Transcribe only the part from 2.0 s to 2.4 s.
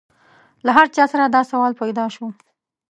شو.